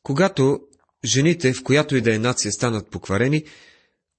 Когато 0.03 0.61
жените, 1.05 1.53
в 1.53 1.63
която 1.63 1.97
и 1.97 2.01
да 2.01 2.15
е 2.15 2.19
нация, 2.19 2.53
станат 2.53 2.91
покварени, 2.91 3.45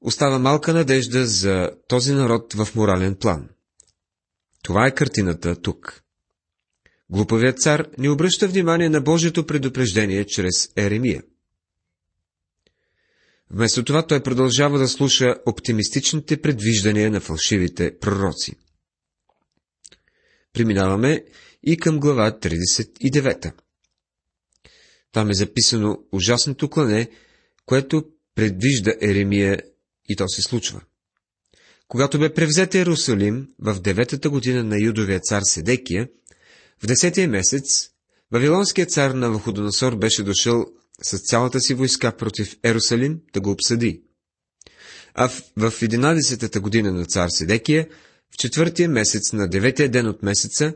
остава 0.02 0.40
малка 0.40 0.74
надежда 0.74 1.26
за 1.26 1.72
този 1.88 2.14
народ 2.14 2.54
в 2.54 2.76
морален 2.76 3.16
план. 3.16 3.50
Това 4.64 4.88
е 4.88 4.96
картината 4.96 5.62
тук. 5.62 6.04
Глупавият 7.10 7.60
цар 7.60 7.88
не 7.98 8.10
обръща 8.10 8.48
внимание 8.48 8.90
на 8.90 9.02
Божието 9.02 9.46
предупреждение 9.46 10.26
чрез 10.26 10.70
Еремия. 10.76 11.24
Вместо 13.52 13.84
това 13.84 14.08
той 14.08 14.24
продължава 14.24 14.80
да 14.80 14.88
слуша 14.88 15.36
оптимистичните 15.46 16.42
предвиждания 16.42 17.12
на 17.12 17.20
фалшивите 17.20 18.00
пророци. 18.00 18.56
Преминаваме 20.54 21.26
и 21.64 21.78
към 21.78 22.00
глава 22.00 22.32
39. 22.40 23.54
Там 25.12 25.30
е 25.30 25.34
записано 25.34 25.98
ужасното 26.12 26.70
клане, 26.70 27.10
което 27.66 28.04
предвижда 28.36 28.94
Еремия 29.02 29.62
и 30.10 30.16
то 30.16 30.28
се 30.28 30.42
случва. 30.42 30.82
Когато 31.88 32.20
бе 32.20 32.34
превзет 32.34 32.74
Иерусалим 32.74 33.48
в 33.60 33.82
деветата 33.82 34.30
година 34.30 34.64
на 34.64 34.80
юдовия 34.80 35.20
цар 35.20 35.42
Седекия, 35.46 36.10
в 36.84 36.88
десетия 36.88 37.28
месец, 37.28 37.90
Вавилонският 38.32 38.92
цар 38.92 39.12
на 39.12 39.32
Ваходоносор 39.32 39.96
беше 39.96 40.24
дошъл 40.24 40.66
с 41.04 41.20
цялата 41.20 41.60
си 41.60 41.74
войска 41.74 42.12
против 42.18 42.58
Ерусалим 42.64 43.20
да 43.34 43.42
го 43.42 43.52
обсъди. 43.52 44.02
А 45.14 45.28
в, 45.28 45.44
в 45.58 45.72
11-та 45.72 46.60
година 46.60 46.92
на 46.92 47.06
цар 47.06 47.30
Седекия, 47.30 47.88
в 48.34 48.38
четвъртия 48.38 48.90
месец 48.90 49.34
на 49.34 49.48
деветия 49.48 49.90
ден 49.90 50.08
от 50.08 50.24
месеца, 50.24 50.74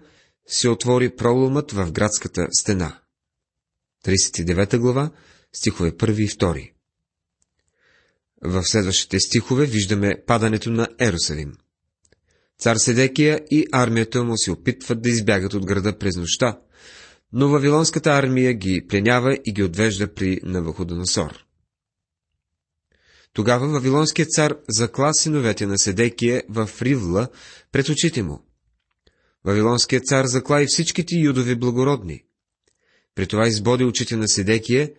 се 0.47 0.69
отвори 0.69 1.15
проломът 1.15 1.71
в 1.71 1.91
градската 1.91 2.47
стена. 2.51 2.99
39 4.05 4.77
глава, 4.77 5.11
стихове 5.53 5.91
1 5.91 6.19
и 6.19 6.29
2. 6.29 6.71
В 8.41 8.63
следващите 8.63 9.19
стихове 9.19 9.65
виждаме 9.65 10.23
падането 10.27 10.69
на 10.69 10.87
Ерусалим. 10.99 11.53
Цар 12.59 12.75
Седекия 12.75 13.41
и 13.51 13.67
армията 13.71 14.23
му 14.23 14.37
се 14.37 14.51
опитват 14.51 15.01
да 15.01 15.09
избягат 15.09 15.53
от 15.53 15.65
града 15.65 15.97
през 15.97 16.15
нощта, 16.15 16.59
но 17.33 17.49
Вавилонската 17.49 18.09
армия 18.09 18.53
ги 18.53 18.87
пленява 18.87 19.37
и 19.45 19.53
ги 19.53 19.63
отвежда 19.63 20.13
при 20.13 20.39
Навуходоносор. 20.43 21.45
Тогава 23.33 23.67
Вавилонският 23.67 24.29
цар 24.29 24.57
закла 24.69 25.13
синовете 25.13 25.65
на 25.65 25.77
Седекия 25.77 26.43
в 26.49 26.69
Ривла 26.81 27.27
пред 27.71 27.89
очите 27.89 28.23
му. 28.23 28.45
Вавилонският 29.45 30.05
цар 30.05 30.25
закла 30.25 30.61
и 30.61 30.65
всичките 30.67 31.15
юдови 31.15 31.55
благородни. 31.55 32.23
При 33.15 33.27
това 33.27 33.47
избоди 33.47 33.83
очите 33.83 34.15
на 34.15 34.27
Седекия 34.27 34.91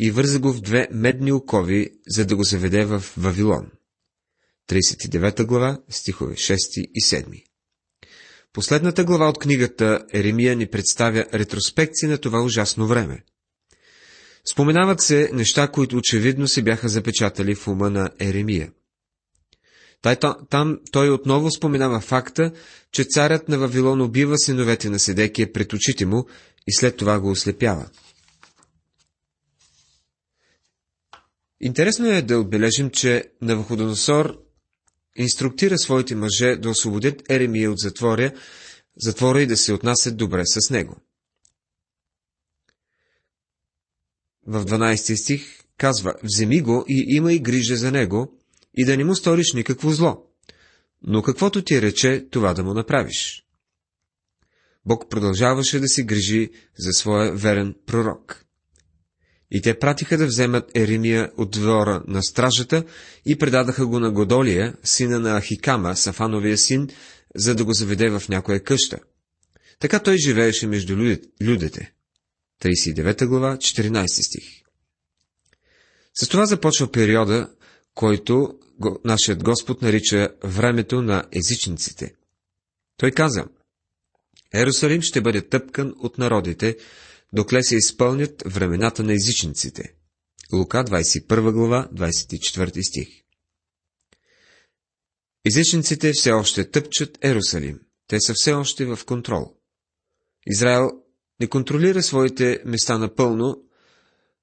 и 0.00 0.10
върза 0.10 0.38
го 0.38 0.52
в 0.52 0.60
две 0.60 0.88
медни 0.90 1.32
окови, 1.32 1.90
за 2.08 2.26
да 2.26 2.36
го 2.36 2.44
заведе 2.44 2.84
в 2.84 3.04
Вавилон. 3.16 3.70
39 4.68 5.44
глава, 5.44 5.82
стихове 5.88 6.34
6 6.34 6.56
и 6.94 7.02
7. 7.02 7.51
Последната 8.52 9.04
глава 9.04 9.28
от 9.28 9.38
книгата 9.38 10.04
Еремия 10.12 10.56
ни 10.56 10.66
представя 10.66 11.26
ретроспекция 11.34 12.08
на 12.08 12.18
това 12.18 12.42
ужасно 12.42 12.86
време. 12.86 13.24
Споменават 14.52 15.00
се 15.00 15.30
неща, 15.32 15.68
които 15.68 15.96
очевидно 15.96 16.48
се 16.48 16.62
бяха 16.62 16.88
запечатали 16.88 17.54
в 17.54 17.68
ума 17.68 17.90
на 17.90 18.10
Еремия. 18.20 18.72
Там 20.50 20.78
той 20.92 21.10
отново 21.10 21.50
споменава 21.50 22.00
факта, 22.00 22.52
че 22.92 23.04
царят 23.04 23.48
на 23.48 23.58
Вавилон 23.58 24.00
убива 24.00 24.38
синовете 24.38 24.90
на 24.90 24.98
Седекия 24.98 25.52
пред 25.52 25.72
очите 25.72 26.06
му 26.06 26.26
и 26.66 26.72
след 26.72 26.96
това 26.96 27.20
го 27.20 27.30
ослепява. 27.30 27.90
Интересно 31.60 32.06
е 32.06 32.22
да 32.22 32.38
отбележим, 32.38 32.90
че 32.90 33.24
Навуходоносор 33.42 34.41
инструктира 35.16 35.78
своите 35.78 36.14
мъже 36.14 36.56
да 36.56 36.70
освободят 36.70 37.30
Еремия 37.30 37.70
от 37.70 37.78
затворя, 37.78 38.32
затвора 38.96 39.42
и 39.42 39.46
да 39.46 39.56
се 39.56 39.72
отнасят 39.72 40.16
добре 40.16 40.42
с 40.46 40.70
него. 40.70 40.96
В 44.46 44.64
12 44.64 45.22
стих 45.22 45.62
казва, 45.78 46.14
вземи 46.22 46.60
го 46.60 46.84
и 46.88 47.04
има 47.08 47.32
и 47.32 47.38
грижа 47.38 47.76
за 47.76 47.92
него, 47.92 48.38
и 48.74 48.84
да 48.84 48.96
не 48.96 49.04
му 49.04 49.14
сториш 49.14 49.52
никакво 49.52 49.90
зло. 49.90 50.26
Но 51.02 51.22
каквото 51.22 51.62
ти 51.62 51.82
рече, 51.82 52.26
това 52.30 52.54
да 52.54 52.64
му 52.64 52.74
направиш. 52.74 53.46
Бог 54.86 55.10
продължаваше 55.10 55.80
да 55.80 55.88
се 55.88 56.04
грижи 56.04 56.50
за 56.78 56.92
своя 56.92 57.32
верен 57.32 57.74
пророк. 57.86 58.44
И 59.54 59.60
те 59.60 59.78
пратиха 59.78 60.18
да 60.18 60.26
вземат 60.26 60.70
Еремия 60.74 61.30
от 61.36 61.50
двора 61.50 62.02
на 62.06 62.22
стражата 62.22 62.84
и 63.26 63.38
предадаха 63.38 63.86
го 63.86 64.00
на 64.00 64.10
Годолия, 64.10 64.74
сина 64.84 65.20
на 65.20 65.40
Ахикама, 65.40 65.96
Сафановия 65.96 66.58
син, 66.58 66.88
за 67.34 67.54
да 67.54 67.64
го 67.64 67.72
заведе 67.72 68.10
в 68.10 68.22
някоя 68.28 68.60
къща. 68.60 68.98
Така 69.78 69.98
той 69.98 70.16
живееше 70.16 70.66
между 70.66 70.96
людите. 71.42 71.92
39 72.62 73.26
глава, 73.26 73.56
14 73.56 74.06
стих. 74.06 74.44
С 76.14 76.28
това 76.28 76.46
започва 76.46 76.92
периода, 76.92 77.50
който 77.94 78.54
нашият 79.04 79.42
Господ 79.42 79.82
нарича 79.82 80.28
времето 80.44 81.02
на 81.02 81.24
езичниците. 81.32 82.14
Той 82.96 83.10
каза, 83.10 83.44
Ерусалим 84.54 85.02
ще 85.02 85.20
бъде 85.20 85.48
тъпкан 85.48 85.94
от 85.98 86.18
народите, 86.18 86.76
докле 87.32 87.62
се 87.62 87.76
изпълнят 87.76 88.42
времената 88.46 89.02
на 89.02 89.12
езичниците. 89.12 89.94
Лука 90.52 90.84
21 90.84 91.52
глава, 91.52 91.88
24 91.94 92.88
стих. 92.88 93.08
Езичниците 95.44 96.12
все 96.12 96.32
още 96.32 96.70
тъпчат 96.70 97.24
Ерусалим. 97.24 97.80
Те 98.06 98.20
са 98.20 98.34
все 98.34 98.52
още 98.52 98.84
в 98.84 98.98
контрол. 99.06 99.56
Израел 100.46 100.90
не 101.40 101.48
контролира 101.48 102.02
своите 102.02 102.62
места 102.64 102.98
напълно, 102.98 103.64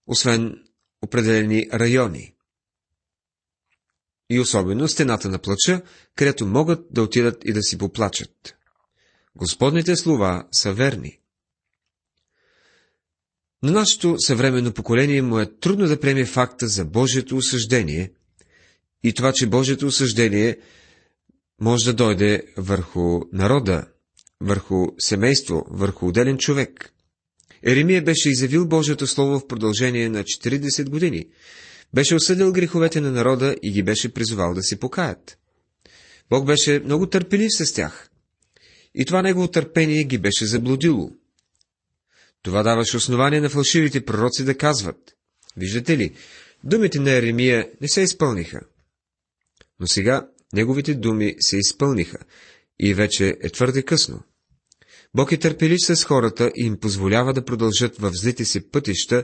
освен 0.08 0.64
определени 1.02 1.70
райони. 1.74 2.36
И 4.30 4.40
особено 4.40 4.88
стената 4.88 5.30
на 5.30 5.40
плача, 5.40 5.82
където 6.16 6.46
могат 6.46 6.94
да 6.94 7.02
отидат 7.04 7.46
и 7.46 7.54
да 7.54 7.62
си 7.62 7.78
поплачат. 7.78 8.56
Господните 9.36 9.96
слова 9.96 10.48
са 10.52 10.74
верни. 10.74 11.20
На 13.64 13.72
нашето 13.72 14.16
съвременно 14.20 14.74
поколение 14.74 15.22
му 15.22 15.40
е 15.40 15.60
трудно 15.60 15.88
да 15.88 16.00
приеме 16.00 16.26
факта 16.26 16.68
за 16.68 16.86
Божието 16.86 17.38
осъждение 17.38 18.12
и 19.04 19.14
това, 19.14 19.34
че 19.34 19.48
Божието 19.48 19.88
осъждение 19.88 20.58
може 21.62 21.86
да 21.86 21.94
дойде 21.94 22.44
върху 22.58 23.20
народа, 23.34 23.88
върху 24.42 24.88
семейство, 25.00 25.66
върху 25.70 26.08
отделен 26.08 26.38
човек. 26.38 26.94
Еремия 27.64 28.02
беше 28.02 28.30
изявил 28.30 28.68
Божието 28.68 29.08
Слово 29.08 29.40
в 29.40 29.48
продължение 29.48 30.10
на 30.10 30.24
40 30.24 30.90
години. 30.90 31.26
Беше 31.94 32.16
осъдил 32.16 32.52
греховете 32.52 33.02
на 33.02 33.12
народа 33.12 33.56
и 33.62 33.72
ги 33.72 33.84
беше 33.84 34.14
призовал 34.14 34.54
да 34.54 34.64
се 34.64 34.80
покаят. 34.80 35.38
Бог 36.30 36.46
беше 36.46 36.82
много 36.86 37.10
търпелив 37.10 37.50
с 37.52 37.74
тях. 37.74 38.10
И 38.96 39.06
това 39.06 39.22
негово 39.22 39.48
търпение 39.48 40.04
ги 40.04 40.18
беше 40.18 40.46
заблудило. 40.46 41.12
Това 42.44 42.64
даваше 42.64 42.98
основание 42.98 43.42
на 43.42 43.50
фалшивите 43.50 44.06
пророци 44.06 44.46
да 44.46 44.58
казват. 44.58 45.16
Виждате 45.58 45.98
ли, 45.98 46.16
думите 46.64 47.00
на 47.00 47.12
Еремия 47.12 47.70
не 47.82 47.88
се 47.88 48.02
изпълниха. 48.02 48.60
Но 49.80 49.88
сега 49.88 50.28
неговите 50.54 50.94
думи 50.94 51.36
се 51.40 51.58
изпълниха 51.58 52.18
и 52.80 52.94
вече 52.94 53.38
е 53.42 53.50
твърде 53.50 53.84
късно. 53.84 54.24
Бог 55.16 55.32
е 55.32 55.38
търпелив 55.38 55.78
с 55.80 56.04
хората 56.04 56.52
и 56.56 56.66
им 56.66 56.80
позволява 56.80 57.34
да 57.34 57.46
продължат 57.46 57.98
в 57.98 58.12
злите 58.14 58.46
си 58.46 58.70
пътища, 58.70 59.24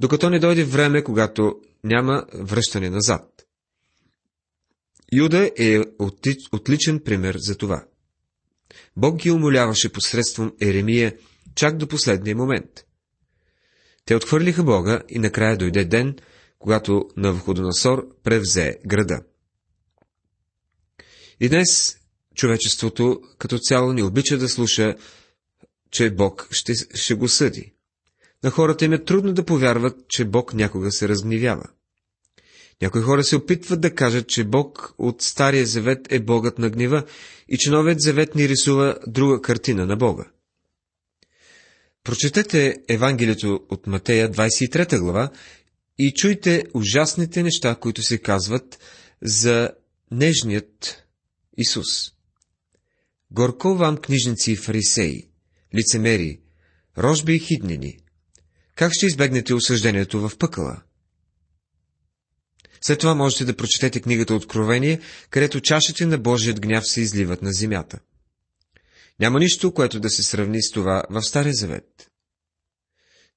докато 0.00 0.30
не 0.30 0.38
дойде 0.38 0.64
време, 0.64 1.04
когато 1.04 1.54
няма 1.84 2.24
връщане 2.34 2.90
назад. 2.90 3.46
Юда 5.12 5.50
е 5.58 5.80
отличен 6.52 7.00
пример 7.00 7.36
за 7.38 7.56
това. 7.56 7.84
Бог 8.96 9.16
ги 9.16 9.30
умоляваше 9.30 9.92
посредством 9.92 10.52
Еремия 10.60 11.16
чак 11.54 11.76
до 11.76 11.88
последния 11.88 12.36
момент. 12.36 12.84
Те 14.04 14.14
отхвърлиха 14.14 14.64
Бога 14.64 15.02
и 15.08 15.18
накрая 15.18 15.56
дойде 15.56 15.84
ден, 15.84 16.16
когато 16.58 17.08
Навходоносор 17.16 18.08
превзе 18.22 18.78
града. 18.86 19.22
И 21.40 21.48
днес 21.48 21.98
човечеството 22.34 23.20
като 23.38 23.58
цяло 23.58 23.92
не 23.92 24.02
обича 24.02 24.38
да 24.38 24.48
слуша, 24.48 24.96
че 25.90 26.10
Бог 26.10 26.48
ще, 26.50 26.74
ще 26.74 27.14
го 27.14 27.28
съди. 27.28 27.72
На 28.44 28.50
хората 28.50 28.84
им 28.84 28.92
е 28.92 29.04
трудно 29.04 29.32
да 29.32 29.44
повярват, 29.44 30.08
че 30.08 30.24
Бог 30.24 30.54
някога 30.54 30.92
се 30.92 31.08
разгнивява. 31.08 31.64
Някои 32.82 33.02
хора 33.02 33.24
се 33.24 33.36
опитват 33.36 33.80
да 33.80 33.94
кажат, 33.94 34.28
че 34.28 34.44
Бог 34.44 34.94
от 34.98 35.22
Стария 35.22 35.66
завет 35.66 36.12
е 36.12 36.20
Богът 36.20 36.58
на 36.58 36.70
гнева 36.70 37.04
и 37.48 37.58
че 37.58 37.70
Новият 37.70 38.00
завет 38.00 38.34
ни 38.34 38.48
рисува 38.48 38.98
друга 39.06 39.40
картина 39.40 39.86
на 39.86 39.96
Бога. 39.96 40.24
Прочетете 42.04 42.76
Евангелието 42.88 43.60
от 43.70 43.86
Матея, 43.86 44.30
23 44.30 44.98
глава, 44.98 45.30
и 45.98 46.12
чуйте 46.14 46.64
ужасните 46.74 47.42
неща, 47.42 47.74
които 47.74 48.02
се 48.02 48.18
казват 48.18 48.78
за 49.22 49.70
нежният 50.10 51.04
Исус. 51.56 52.12
Горко 53.30 53.74
вам, 53.74 53.96
книжници 53.96 54.52
и 54.52 54.56
фарисеи, 54.56 55.28
лицемери, 55.74 56.40
рожби 56.98 57.34
и 57.34 57.38
хиднини, 57.38 57.98
как 58.74 58.92
ще 58.92 59.06
избегнете 59.06 59.54
осъждението 59.54 60.28
в 60.28 60.38
пъкъла? 60.38 60.82
След 62.80 62.98
това 62.98 63.14
можете 63.14 63.44
да 63.44 63.56
прочетете 63.56 64.00
книгата 64.00 64.34
Откровение, 64.34 65.00
където 65.30 65.60
чашите 65.60 66.06
на 66.06 66.18
Божият 66.18 66.60
гняв 66.60 66.84
се 66.86 67.00
изливат 67.00 67.42
на 67.42 67.52
земята. 67.52 67.98
Няма 69.22 69.38
нищо, 69.38 69.74
което 69.74 70.00
да 70.00 70.10
се 70.10 70.22
сравни 70.22 70.62
с 70.62 70.70
това 70.70 71.02
в 71.10 71.22
Стария 71.22 71.54
завет. 71.54 72.10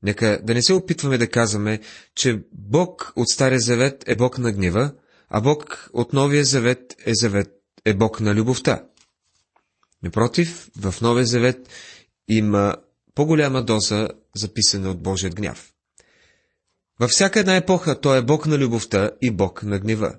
Нека 0.03 0.39
да 0.43 0.53
не 0.53 0.61
се 0.61 0.73
опитваме 0.73 1.17
да 1.17 1.29
казваме, 1.29 1.79
че 2.15 2.43
Бог 2.51 3.13
от 3.15 3.29
Стария 3.29 3.59
завет 3.59 4.03
е 4.07 4.15
Бог 4.15 4.37
на 4.37 4.51
гнева, 4.51 4.93
а 5.29 5.41
Бог 5.41 5.89
от 5.93 6.13
Новия 6.13 6.45
завет 6.45 6.95
е, 7.05 7.11
завет, 7.13 7.47
е 7.85 7.93
Бог 7.93 8.19
на 8.19 8.35
любовта. 8.35 8.85
Напротив, 10.03 10.69
в 10.77 10.95
Новия 11.01 11.25
завет 11.25 11.69
има 12.27 12.75
по-голяма 13.15 13.63
доза 13.63 14.09
записана 14.35 14.91
от 14.91 15.03
Божият 15.03 15.35
гняв. 15.35 15.73
Във 16.99 17.11
всяка 17.11 17.39
една 17.39 17.55
епоха 17.55 18.01
той 18.01 18.17
е 18.17 18.25
Бог 18.25 18.45
на 18.45 18.57
любовта 18.57 19.11
и 19.21 19.31
Бог 19.31 19.63
на 19.63 19.79
гнева. 19.79 20.15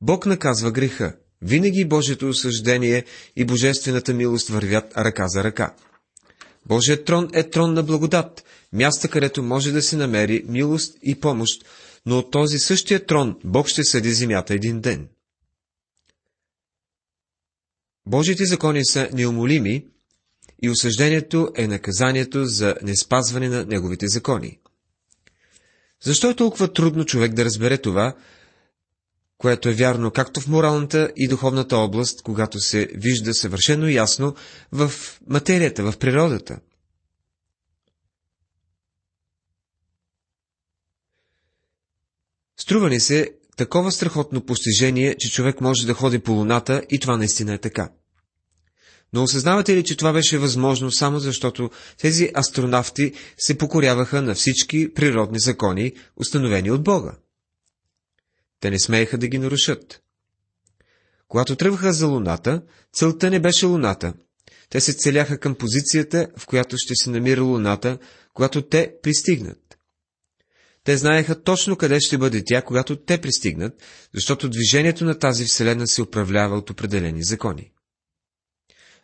Бог 0.00 0.26
наказва 0.26 0.72
греха. 0.72 1.16
Винаги 1.42 1.84
Божието 1.84 2.28
осъждение 2.28 3.04
и 3.36 3.44
Божествената 3.44 4.14
милост 4.14 4.48
вървят 4.48 4.96
ръка 4.96 5.28
за 5.28 5.44
ръка. 5.44 5.74
Божият 6.66 7.04
трон 7.04 7.30
е 7.32 7.50
трон 7.50 7.74
на 7.74 7.82
благодат, 7.82 8.44
място, 8.72 9.08
където 9.08 9.42
може 9.42 9.72
да 9.72 9.82
се 9.82 9.96
намери 9.96 10.44
милост 10.48 10.98
и 11.02 11.20
помощ, 11.20 11.64
но 12.06 12.18
от 12.18 12.30
този 12.30 12.58
същия 12.58 13.06
трон 13.06 13.36
Бог 13.44 13.68
ще 13.68 13.84
съди 13.84 14.12
земята 14.12 14.54
един 14.54 14.80
ден. 14.80 15.08
Божите 18.06 18.44
закони 18.44 18.84
са 18.84 19.08
неумолими 19.12 19.86
и 20.62 20.70
осъждението 20.70 21.48
е 21.56 21.66
наказанието 21.66 22.44
за 22.44 22.76
неспазване 22.82 23.48
на 23.48 23.64
неговите 23.64 24.06
закони. 24.08 24.58
Защо 26.04 26.30
е 26.30 26.36
толкова 26.36 26.72
трудно 26.72 27.04
човек 27.04 27.34
да 27.34 27.44
разбере 27.44 27.78
това, 27.78 28.14
което 29.42 29.68
е 29.68 29.72
вярно 29.72 30.10
както 30.10 30.40
в 30.40 30.48
моралната 30.48 31.12
и 31.16 31.28
духовната 31.28 31.76
област, 31.76 32.22
когато 32.22 32.60
се 32.60 32.88
вижда 32.94 33.34
съвършено 33.34 33.88
ясно 33.88 34.34
в 34.72 34.92
материята, 35.28 35.92
в 35.92 35.98
природата? 35.98 36.58
Струва 42.60 42.90
ни 42.90 43.00
се 43.00 43.30
такова 43.56 43.92
страхотно 43.92 44.46
постижение, 44.46 45.16
че 45.18 45.30
човек 45.30 45.60
може 45.60 45.86
да 45.86 45.94
ходи 45.94 46.18
по 46.18 46.32
луната 46.32 46.82
и 46.90 46.98
това 46.98 47.16
наистина 47.16 47.54
е 47.54 47.58
така. 47.58 47.92
Но 49.12 49.22
осъзнавате 49.22 49.76
ли, 49.76 49.84
че 49.84 49.96
това 49.96 50.12
беше 50.12 50.38
възможно 50.38 50.90
само 50.90 51.18
защото 51.18 51.70
тези 51.98 52.30
астронавти 52.34 53.12
се 53.38 53.58
покоряваха 53.58 54.22
на 54.22 54.34
всички 54.34 54.94
природни 54.94 55.38
закони, 55.40 55.92
установени 56.16 56.70
от 56.70 56.82
Бога? 56.82 57.16
Те 58.62 58.70
не 58.70 58.80
смееха 58.80 59.18
да 59.18 59.28
ги 59.28 59.38
нарушат. 59.38 60.02
Когато 61.28 61.56
тръгваха 61.56 61.92
за 61.92 62.06
Луната, 62.06 62.62
целта 62.92 63.30
не 63.30 63.40
беше 63.40 63.66
Луната. 63.66 64.14
Те 64.70 64.80
се 64.80 64.92
целяха 64.92 65.38
към 65.38 65.54
позицията, 65.54 66.28
в 66.36 66.46
която 66.46 66.76
ще 66.78 66.94
се 66.94 67.10
намира 67.10 67.42
Луната, 67.42 67.98
когато 68.34 68.62
те 68.62 68.94
пристигнат. 69.02 69.78
Те 70.84 70.96
знаеха 70.96 71.42
точно 71.42 71.76
къде 71.76 72.00
ще 72.00 72.18
бъде 72.18 72.42
тя, 72.46 72.62
когато 72.62 72.96
те 72.96 73.20
пристигнат, 73.20 73.82
защото 74.14 74.48
движението 74.48 75.04
на 75.04 75.18
тази 75.18 75.44
вселена 75.44 75.86
се 75.86 76.02
управлява 76.02 76.56
от 76.56 76.70
определени 76.70 77.24
закони. 77.24 77.72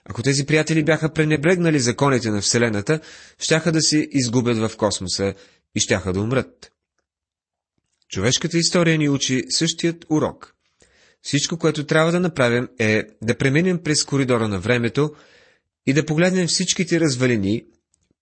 Ако 0.05 0.23
тези 0.23 0.47
приятели 0.47 0.85
бяха 0.85 1.13
пренебрегнали 1.13 1.81
законите 1.81 2.31
на 2.31 2.41
Вселената, 2.41 3.01
щяха 3.39 3.73
да 3.73 3.83
се 3.83 4.09
изгубят 4.11 4.57
в 4.57 4.77
космоса 4.77 5.35
и 5.75 5.81
щяха 5.81 6.13
да 6.13 6.21
умрат. 6.21 6.73
Човешката 8.09 8.59
история 8.59 8.99
ни 8.99 9.09
учи 9.09 9.45
същият 9.51 10.07
урок. 10.11 10.55
Всичко, 11.23 11.59
което 11.59 11.87
трябва 11.87 12.13
да 12.13 12.21
направим 12.21 12.69
е 12.79 13.05
да 13.23 13.39
преминем 13.39 13.83
през 13.83 14.05
коридора 14.05 14.49
на 14.49 14.59
времето 14.59 15.11
и 15.87 15.93
да 15.93 16.07
погледнем 16.07 16.47
всичките 16.47 17.01
развалини, 17.01 17.65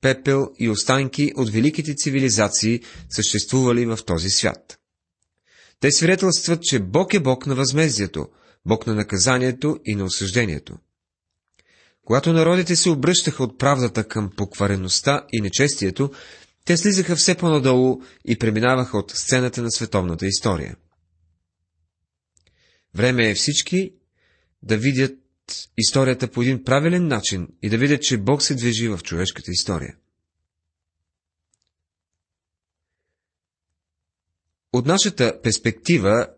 пепел 0.01 0.49
и 0.59 0.69
останки 0.69 1.33
от 1.37 1.51
великите 1.51 1.95
цивилизации, 1.95 2.81
съществували 3.11 3.87
в 3.87 3.99
този 4.07 4.31
свят. 4.31 4.79
Те 5.81 5.93
свидетелстват, 5.93 6.63
че 6.63 6.79
Бог 6.79 7.15
е 7.15 7.21
Бог 7.21 7.47
на 7.47 7.55
възмездието, 7.55 8.29
Бог 8.67 8.87
на 8.87 8.95
наказанието 8.95 9.79
и 9.85 9.95
на 9.95 10.05
осъждението. 10.05 10.79
Когато 12.05 12.33
народите 12.33 12.77
се 12.77 12.91
обръщаха 12.91 13.43
от 13.43 13.59
правдата 13.59 14.05
към 14.05 14.31
поквареността 14.37 15.27
и 15.33 15.41
нечестието, 15.41 16.11
те 16.67 16.77
слизаха 16.77 17.17
все 17.17 17.35
по-надолу 17.35 18.03
и 18.25 18.39
преминаваха 18.39 18.99
от 18.99 19.11
сцената 19.11 19.63
на 19.63 19.71
световната 19.71 20.27
история. 20.27 20.77
Време 22.95 23.31
е 23.31 23.35
всички 23.35 23.95
да 24.63 24.77
видят 24.77 25.19
историята 25.77 26.31
по 26.31 26.43
един 26.43 26.65
правилен 26.65 27.07
начин 27.07 27.49
и 27.63 27.69
да 27.69 27.79
видят, 27.79 28.03
че 28.03 28.19
Бог 28.19 28.43
се 28.43 28.55
движи 28.55 28.89
в 28.89 29.01
човешката 29.03 29.51
история. 29.51 29.97
От 34.73 34.87
нашата 34.87 35.41
перспектива 35.43 36.29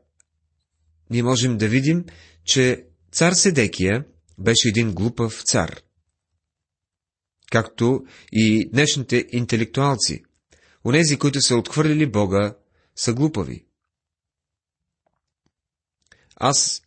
ние 1.11 1.23
можем 1.23 1.59
да 1.59 1.69
видим, 1.69 2.05
че 2.45 2.85
цар 3.13 3.33
Седекия 3.33 4.05
беше 4.39 4.69
един 4.69 4.93
глупав 4.95 5.43
цар. 5.45 5.81
Както 7.51 8.05
и 8.33 8.71
днешните 8.71 9.27
интелектуалци. 9.33 10.23
Онези, 10.85 11.17
които 11.17 11.41
са 11.41 11.57
отхвърлили 11.57 12.07
Бога, 12.07 12.55
са 12.97 13.13
глупави. 13.13 13.65
Аз 16.37 16.83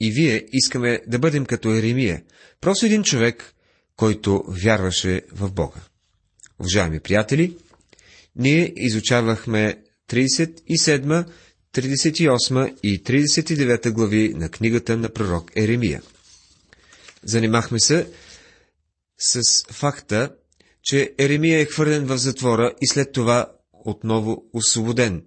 и 0.00 0.10
вие 0.10 0.46
искаме 0.52 1.00
да 1.06 1.18
бъдем 1.18 1.46
като 1.46 1.74
Еремия, 1.74 2.22
просто 2.60 2.86
един 2.86 3.02
човек, 3.02 3.54
който 3.96 4.44
вярваше 4.48 5.22
в 5.32 5.52
Бога. 5.52 5.80
Уважаеми 6.58 7.00
приятели, 7.00 7.56
ние 8.36 8.72
изучавахме 8.76 9.82
37, 10.08 11.26
38 11.72 12.76
и 12.82 13.02
39 13.02 13.90
глави 13.90 14.34
на 14.34 14.48
книгата 14.48 14.96
на 14.96 15.08
пророк 15.08 15.50
Еремия. 15.56 16.02
Занимахме 17.24 17.80
се 17.80 18.10
с 19.18 19.64
факта, 19.72 20.36
че 20.82 21.14
Еремия 21.18 21.60
е 21.60 21.64
хвърлен 21.64 22.06
в 22.06 22.18
затвора 22.18 22.74
и 22.80 22.86
след 22.86 23.12
това 23.12 23.52
отново 23.72 24.50
освободен. 24.52 25.26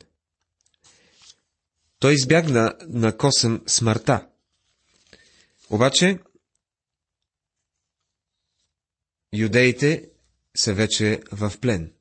Той 2.00 2.14
избягна 2.14 2.74
на 2.88 3.18
косъм 3.18 3.62
смъртта. 3.68 4.28
Обаче, 5.70 6.20
юдеите 9.34 10.10
са 10.58 10.74
вече 10.74 11.22
в 11.32 11.54
плен. 11.62 11.92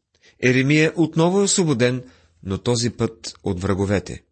Еремия 0.42 0.92
отново 0.96 1.40
е 1.40 1.42
освободен, 1.42 2.04
но 2.42 2.58
този 2.58 2.90
път 2.90 3.38
от 3.42 3.60
враговете. 3.60 4.24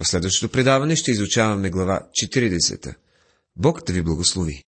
В 0.00 0.06
следващото 0.06 0.52
предаване 0.52 0.96
ще 0.96 1.10
изучаваме 1.10 1.70
глава 1.70 2.08
40. 2.22 2.94
Бог 3.56 3.84
да 3.84 3.92
ви 3.92 4.02
благослови! 4.02 4.64